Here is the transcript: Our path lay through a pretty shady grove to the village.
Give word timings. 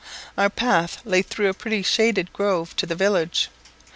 Our 0.35 0.49
path 0.49 1.03
lay 1.05 1.21
through 1.21 1.47
a 1.49 1.53
pretty 1.53 1.83
shady 1.83 2.23
grove 2.23 2.75
to 2.77 2.87
the 2.87 2.95
village. 2.95 3.49